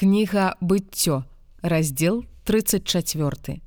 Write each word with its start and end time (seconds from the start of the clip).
Кніга 0.00 0.56
быццё, 0.62 1.24
раздзел 1.60 2.24
34. 2.44 3.60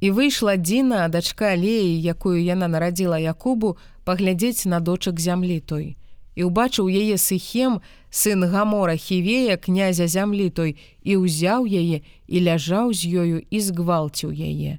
І 0.00 0.10
выйшла 0.10 0.54
Дзіна, 0.56 1.08
дачка 1.08 1.58
Леі, 1.58 1.98
якую 2.06 2.38
яна 2.38 2.68
нарадзіла 2.70 3.18
Якубу, 3.18 3.74
паглядзець 4.04 4.70
на 4.70 4.78
дочак 4.78 5.18
зямлі 5.18 5.58
той. 5.58 5.98
І 6.38 6.46
ўбачыў 6.46 6.86
яе 6.86 7.18
сыхем, 7.18 7.82
сын 8.14 8.46
гамора 8.46 8.94
хівея 8.94 9.56
князя 9.58 10.06
зямлі 10.06 10.54
той 10.54 10.78
і 11.02 11.18
ўзяў 11.26 11.66
яе 11.66 12.06
і 12.30 12.36
ляжаў 12.46 12.94
з 12.94 13.10
ёю 13.10 13.42
і 13.50 13.58
згвалціў 13.58 14.30
яе. 14.30 14.78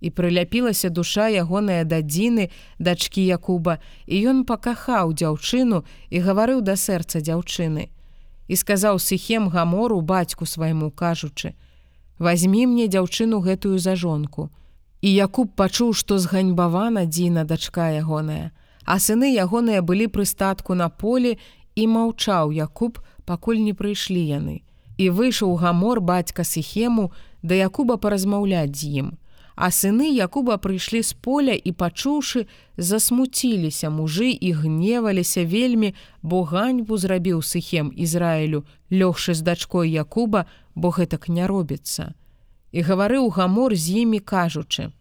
І 0.00 0.08
прыляпілася 0.16 0.88
душа 0.88 1.28
ягоная 1.28 1.84
да 1.84 2.00
дзіны, 2.00 2.48
дачкі 2.80 3.20
Якуба, 3.20 3.84
і 4.08 4.16
ён 4.32 4.48
пакахаў 4.48 5.12
дзяўчыну 5.12 5.84
і 6.08 6.24
гаварыў 6.24 6.64
да 6.64 6.72
сэрца 6.80 7.20
дзяўчыны. 7.20 7.92
І 8.48 8.56
сказаў 8.56 8.98
сыхем 8.98 9.48
гамору 9.48 10.00
бацьку 10.00 10.46
свайму 10.46 10.90
кажучы: 10.90 11.54
«возьми 12.18 12.66
мне 12.66 12.86
дзяўчыну 12.86 13.40
гэтую 13.40 13.78
за 13.78 13.96
жонку. 13.96 14.50
І 15.02 15.12
Якуб 15.12 15.52
пачуў, 15.54 15.92
што 15.92 16.18
зганьбавана 16.18 17.04
дзіна 17.06 17.44
дачка 17.44 17.90
ягоная, 17.92 18.52
а 18.84 18.98
сыны 18.98 19.34
ягоныя 19.34 19.82
былі 19.82 20.06
прыстатку 20.06 20.74
на 20.74 20.88
поле 20.88 21.36
і 21.74 21.86
маўчаў 21.86 22.50
Якуб, 22.50 22.98
пакуль 23.26 23.60
не 23.60 23.74
прыйшлі 23.74 24.22
яны. 24.22 24.62
І 24.96 25.10
выйшаў 25.10 25.54
гамор 25.60 26.00
бацька 26.00 26.44
сыхему 26.44 27.12
да 27.42 27.54
Якуба 27.54 27.96
паразмаўляць 27.96 28.74
з 28.78 29.04
ім. 29.04 29.08
А 29.56 29.70
сыны 29.72 30.12
Якуба 30.12 30.58
прыйшлі 30.60 31.00
з 31.00 31.16
поля 31.16 31.56
і 31.56 31.72
пачуўшы, 31.72 32.44
засмуціліся 32.76 33.88
мужы 33.88 34.28
і 34.28 34.52
гневаліся 34.52 35.48
вельмі, 35.48 35.94
бо 36.20 36.44
ганьбу 36.44 37.00
зрабіў 37.00 37.40
сыхем 37.40 37.88
Ізраілю, 37.88 38.68
лёгшы 38.92 39.32
з 39.32 39.40
дачкой 39.40 39.88
Якуба, 39.96 40.44
бо 40.74 40.92
гэтак 40.92 41.32
не 41.32 41.48
робіцца. 41.48 42.12
І 42.72 42.84
гаварыў 42.84 43.32
гамор 43.32 43.72
з 43.72 44.04
імі 44.04 44.20
кажучы: 44.20 44.92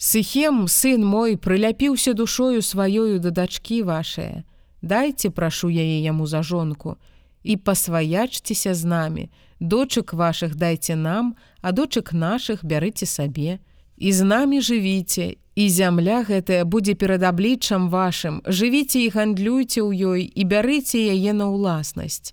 Сыхем, 0.00 0.64
сын 0.64 1.04
мой, 1.04 1.36
прыляпіўся 1.36 2.16
душою 2.16 2.64
сваёю 2.64 3.20
да 3.20 3.28
дачкі 3.28 3.84
вашае. 3.84 4.48
Дайце 4.80 5.28
прашу 5.28 5.68
яе 5.68 6.00
яму 6.00 6.24
за 6.26 6.40
жонку 6.42 6.96
і 7.42 7.56
пасваячцеся 7.56 8.74
з 8.74 8.84
намі, 8.84 9.28
дочак 9.60 10.14
вашых 10.14 10.56
дайце 10.56 10.96
нам, 10.96 11.36
а 11.60 11.72
дочак 11.72 12.12
нашых 12.12 12.64
бярыце 12.64 13.04
сабе, 13.04 13.60
і 14.00 14.12
з 14.12 14.24
намі 14.24 14.64
жывіце 14.64 15.36
і 15.54 15.64
зямля 15.68 16.24
гэтая 16.24 16.64
будзе 16.64 16.96
перад 16.96 17.22
абліччам 17.22 17.92
вашым. 17.92 18.40
Жывіце 18.48 19.04
і 19.04 19.12
гандлюйце 19.12 19.84
ў 19.84 19.92
ёй 19.92 20.22
і 20.24 20.42
бярыце 20.48 21.04
яе 21.12 21.36
на 21.36 21.52
ўласнасць 21.52 22.32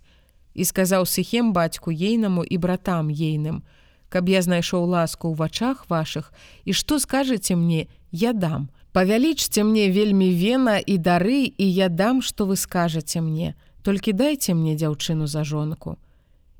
і 0.55 0.63
сказаў 0.63 1.03
сыхем 1.05 1.51
бацьку 1.51 1.91
ейнаму 1.91 2.47
і 2.47 2.55
братам 2.57 3.11
ейным 3.11 3.67
каб 4.07 4.31
я 4.31 4.39
знайшоў 4.41 4.87
ласку 4.87 5.27
ў 5.27 5.35
вачах 5.35 5.85
вашых 5.91 6.31
і 6.63 6.71
што 6.71 7.03
скажаце 7.03 7.59
мне 7.59 7.91
я 8.15 8.31
дам. 8.31 8.71
Павялічце 8.95 9.67
мне 9.67 9.91
вельмі 9.91 10.31
вена 10.31 10.79
і 10.79 10.95
дары 10.97 11.51
і 11.51 11.65
я 11.67 11.91
дам 11.91 12.23
што 12.23 12.47
вы 12.47 12.55
скажаце 12.55 13.19
мне. 13.19 13.53
Толькі 13.83 14.15
дайце 14.15 14.55
мне 14.55 14.79
дзяўчыну 14.79 15.27
за 15.27 15.43
жонку 15.43 15.99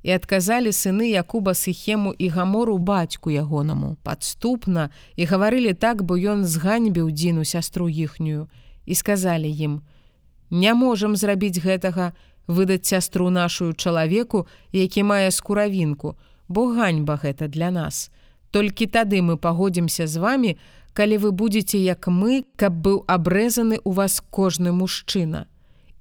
І 0.07 0.15
адказалі 0.15 0.71
сыны 0.71 1.11
Якуба 1.11 1.51
сыхему 1.51 2.13
і 2.15 2.27
гамору 2.31 2.77
бацьку 2.79 3.27
ягонаму, 3.27 3.97
падступна 4.07 4.87
і 5.19 5.27
гаварылі 5.27 5.73
так, 5.75 6.03
бо 6.07 6.15
ён 6.15 6.47
зганьбіў 6.47 7.11
дзіну 7.11 7.43
сястру 7.43 7.89
іхнюю 7.91 8.47
і 8.85 8.95
сказалі 8.95 9.51
ім: 9.51 9.73
«Не 10.63 10.71
можам 10.73 11.19
зрабіць 11.19 11.59
гэтага, 11.59 12.15
выдаць 12.47 12.87
сястру 12.87 13.27
нашу 13.29 13.73
чалавеку, 13.73 14.47
які 14.71 15.03
мае 15.03 15.27
скуравінку, 15.31 16.15
бо 16.47 16.71
ганьба 16.71 17.19
гэта 17.19 17.51
для 17.51 17.67
нас. 17.67 18.07
Толькі 18.51 18.87
тады 18.87 19.19
мы 19.19 19.35
пагодзімся 19.35 20.07
з 20.07 20.23
вами, 20.23 20.55
калі 20.95 21.17
вы 21.17 21.35
будзеце 21.35 21.83
як 21.83 22.07
мы, 22.07 22.47
каб 22.55 22.79
быў 22.79 23.03
абрэзаны 23.11 23.83
ў 23.83 23.91
вас 23.91 24.23
кожны 24.31 24.71
мужчына 24.71 25.51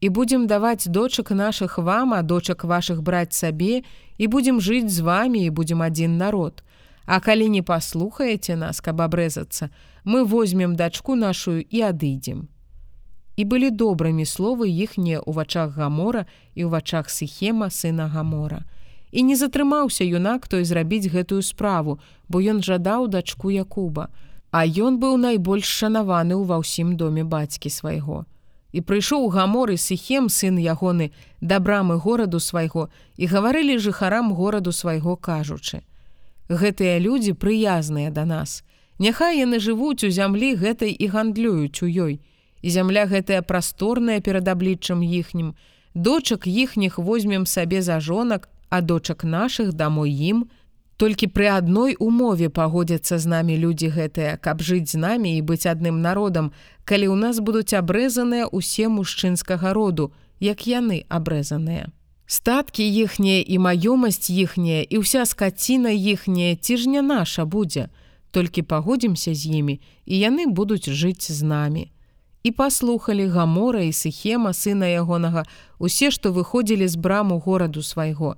і 0.00 0.08
будзем 0.08 0.46
даваць 0.46 0.88
дочак 0.88 1.30
нашых 1.30 1.78
вам, 1.78 2.12
а 2.12 2.22
дочак 2.22 2.64
вашых 2.64 3.02
браць 3.02 3.32
сабе 3.32 3.82
і 4.18 4.26
будзем 4.26 4.60
жыць 4.60 4.90
з 4.92 5.00
вами 5.00 5.44
і 5.46 5.50
будзем 5.50 5.82
адзін 5.82 6.16
народ. 6.18 6.62
А 7.06 7.20
калі 7.20 7.48
не 7.48 7.62
паслухаеце 7.62 8.56
нас, 8.56 8.80
каб 8.80 9.00
абрэзацца, 9.00 9.70
мы 10.04 10.24
возьмем 10.24 10.76
дачку 10.76 11.14
нашу 11.14 11.58
і 11.60 11.80
адыдзем. 11.80 12.48
І 13.36 13.44
былі 13.44 13.70
добрымі 13.70 14.24
словы 14.24 14.68
іхнія 14.68 15.20
ў 15.20 15.32
вачах 15.32 15.76
гамора 15.76 16.26
і 16.54 16.66
ў 16.66 16.68
вачах 16.68 17.08
сыхема 17.08 17.70
сына 17.70 18.08
гамора. 18.08 18.64
І 19.12 19.22
не 19.22 19.36
затрымаўся 19.36 20.04
юнак 20.04 20.48
той 20.48 20.64
зрабіць 20.64 21.08
гэтую 21.08 21.40
справу, 21.40 22.00
бо 22.28 22.42
ён 22.42 22.60
жадаў 22.60 23.08
дачку 23.08 23.50
Якуба, 23.50 24.08
А 24.50 24.64
ён 24.64 24.96
быў 24.96 25.16
найбольш 25.20 25.68
шанаваны 25.68 26.36
ва 26.48 26.56
ўсім 26.62 26.96
доме 26.96 27.24
бацькі 27.24 27.68
свайго 27.68 28.24
і 28.76 28.80
прыйшоў 28.84 29.28
гамор 29.32 29.72
і 29.72 29.78
сыхем 29.80 30.28
сын 30.28 30.60
ягоны 30.60 31.08
да 31.40 31.56
брамы 31.64 31.96
гораду 31.96 32.40
свайго 32.44 32.88
і 33.16 33.28
гаварылі 33.32 33.76
жыхарам 33.80 34.34
гораду 34.36 34.72
свайго 34.76 35.16
кажучы. 35.16 35.80
Гэтыя 36.52 37.00
людзі 37.00 37.32
прыязныя 37.32 38.12
да 38.12 38.28
нас. 38.28 38.60
Няхай 38.98 39.40
яны 39.40 39.60
жывуць 39.64 40.04
у 40.04 40.10
зямлі 40.12 40.52
гэтай 40.60 40.92
і 40.92 41.08
гандлююць 41.08 41.80
у 41.80 41.88
ёй. 41.88 42.20
І 42.60 42.68
зямля 42.68 43.06
гэтая 43.08 43.40
прасторная 43.40 44.20
перад 44.20 44.48
абліччам 44.48 45.00
іхнім. 45.00 45.54
Дочак 45.94 46.46
іхніх 46.46 46.98
возьмем 46.98 47.46
сабе 47.46 47.80
за 47.80 48.00
жонак, 48.00 48.48
а 48.68 48.80
дочак 48.80 49.24
нашых 49.24 49.72
дамой 49.72 50.12
ім, 50.12 50.48
Толькі 50.96 51.28
пры 51.28 51.52
адной 51.52 51.96
умове 52.00 52.48
пагодзяцца 52.48 53.18
з 53.20 53.28
намі 53.28 53.56
людзі 53.60 53.92
гэтыя, 53.92 54.40
каб 54.40 54.64
жыць 54.64 54.96
з 54.96 55.00
намі 55.00 55.36
і 55.36 55.44
быць 55.44 55.68
адным 55.68 56.00
народам, 56.00 56.52
калі 56.88 57.12
ў 57.12 57.16
нас 57.20 57.40
будуць 57.44 57.76
абрэзаныя 57.76 58.48
ўсе 58.48 58.88
мужчынскага 58.88 59.76
роду, 59.76 60.12
як 60.40 60.64
яны 60.64 61.04
абрэзаныя. 61.12 61.92
Статкі 62.26 62.82
іхнія 62.82 63.44
і 63.44 63.58
маёмасць 63.60 64.32
іхняя 64.32 64.88
і 64.88 65.04
ўся 65.04 65.28
скаціна 65.28 65.92
іхняя 65.92 66.56
ці 66.56 66.80
ж 66.80 66.88
не 66.88 67.02
наша 67.04 67.44
будзе. 67.44 67.92
Толькі 68.32 68.64
пагодзімся 68.64 69.36
з 69.36 69.52
імі 69.60 69.76
і 70.08 70.14
яны 70.18 70.48
будуць 70.48 70.88
жыць 70.88 71.28
з 71.28 71.42
намі. 71.44 71.92
І 72.42 72.50
паслухалі 72.56 73.28
гамора 73.28 73.84
і 73.84 73.92
сыхема 73.92 74.56
сына 74.56 74.88
ягонага, 74.88 75.44
усе, 75.78 76.10
што 76.10 76.32
выходзілі 76.32 76.88
з 76.88 76.96
браму 76.96 77.38
гораду 77.38 77.82
свайго, 77.82 78.36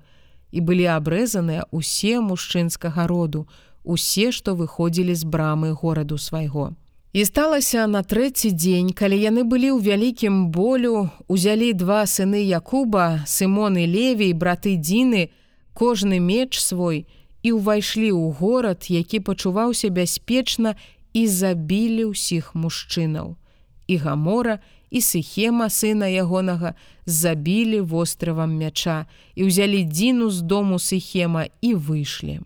і 0.50 0.60
былі 0.60 0.86
абрэзаныя 0.96 1.68
ўсе 1.72 2.20
мужчынскага 2.20 3.06
роду, 3.06 3.46
усе, 3.84 4.32
што 4.32 4.54
выходзілі 4.54 5.14
з 5.14 5.24
брамы 5.24 5.72
гораду 5.72 6.18
свайго. 6.18 6.74
І 7.12 7.24
сталася 7.24 7.86
на 7.86 8.02
трэці 8.04 8.52
дзень, 8.52 8.92
калі 8.92 9.16
яны 9.16 9.42
былі 9.42 9.72
ў 9.72 9.80
вялікім 9.80 10.52
болю, 10.52 11.08
узялі 11.28 11.72
два 11.72 12.04
сыны 12.04 12.44
Якуба, 12.44 13.24
Сымон 13.24 13.80
і 13.80 13.86
Левій, 13.88 14.36
браты 14.36 14.76
Дзіны, 14.76 15.32
кожны 15.72 16.20
меч 16.20 16.60
свой 16.60 17.08
і 17.42 17.56
ўвайшлі 17.56 18.12
ў 18.12 18.36
горад, 18.36 18.92
які 18.92 19.24
пачуваўся 19.24 19.88
бяспечна 19.88 20.76
і 21.16 21.24
забілі 21.26 22.12
ўсіх 22.12 22.52
мужчынаў. 22.52 23.40
І 23.88 23.94
гамора, 23.96 24.60
і 24.90 25.00
сыхема 25.00 25.68
сына 25.68 26.08
ягонага 26.08 26.74
забілі 27.06 27.80
востравам 27.80 28.56
мяча 28.56 29.06
і 29.34 29.48
ўзялі 29.48 29.84
дзіну 29.84 30.30
з 30.30 30.42
дому 30.42 30.78
сыхема 30.78 31.48
і 31.60 31.74
выйшлі. 31.74 32.40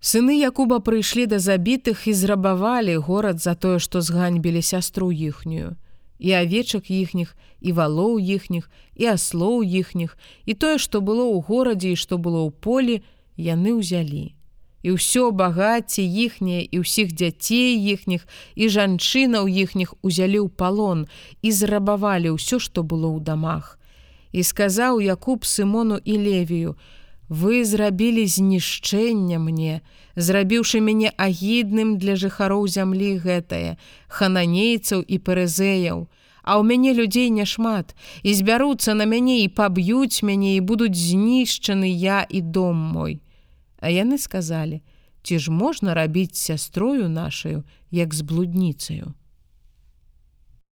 Сыны 0.00 0.40
Якуба 0.40 0.80
прыйшлі 0.80 1.26
да 1.28 1.38
забітых 1.38 2.08
і 2.08 2.16
зрабавалі 2.16 2.96
горад 2.96 3.40
за 3.40 3.54
тое, 3.54 3.78
што 3.78 4.00
зганьбілі 4.00 4.62
сястру 4.62 5.12
іхнюю. 5.12 5.76
І 6.18 6.32
авечак 6.32 6.90
іхніх 6.90 7.36
і 7.60 7.72
валоў 7.72 8.16
іхніх 8.16 8.70
і 8.96 9.06
аслоў 9.12 9.60
іхніх. 9.60 10.16
І 10.46 10.54
тое, 10.54 10.78
што 10.80 11.04
было 11.04 11.28
ў 11.28 11.44
горадзе 11.44 11.92
і 11.92 12.00
што 12.00 12.16
было 12.16 12.48
ў 12.48 12.50
полі, 12.50 12.96
яны 13.36 13.76
ўзялі 13.76 14.39
і 14.82 14.96
ўсё 14.96 15.30
багацце 15.30 16.02
іхняе 16.02 16.64
і 16.64 16.82
ўсіх 16.84 17.12
дзяцей 17.12 17.76
іхніх 17.76 18.24
і 18.56 18.64
жанчынаў 18.68 19.44
іхніх 19.48 19.94
узялі 20.00 20.40
ў 20.44 20.48
палон 20.48 21.04
і 21.42 21.50
зрабавалі 21.52 22.36
ўсё, 22.36 22.56
што 22.58 22.82
было 22.82 23.12
ў 23.12 23.20
дамах. 23.20 23.76
І 24.32 24.46
сказаў 24.46 25.00
Якуб 25.00 25.44
Сымону 25.44 25.98
і 26.04 26.14
Левію: 26.16 26.76
Вы 27.30 27.64
зрабілі 27.64 28.26
знішчэнне 28.26 29.38
мне, 29.38 29.82
зрабіўшы 30.16 30.80
мяне 30.82 31.14
агідным 31.14 31.94
для 31.98 32.18
жыхароў 32.18 32.66
зямлі 32.66 33.22
гэтае, 33.22 33.78
хананейцаў 34.08 35.06
і 35.06 35.18
перезеяў. 35.18 36.10
А 36.42 36.58
ў 36.58 36.66
мяне 36.66 36.90
людзей 36.96 37.30
няшмат 37.30 37.94
і 38.26 38.34
збяруцца 38.34 38.98
на 38.98 39.06
мяне 39.06 39.44
і 39.44 39.48
паб'юць 39.52 40.26
мяне 40.26 40.56
і 40.56 40.64
будуць 40.66 40.96
знішчаны 40.96 41.86
я 41.86 42.26
і 42.26 42.40
дом 42.40 42.76
мой. 42.76 43.20
А 43.80 43.88
яны 43.88 44.18
сказалі: 44.18 44.82
«Ці 45.22 45.38
ж 45.38 45.50
можна 45.52 45.94
рабіць 45.94 46.36
сястрою 46.36 47.08
нашаю, 47.08 47.64
як 47.90 48.14
з 48.14 48.20
блудніцаю. 48.20 49.14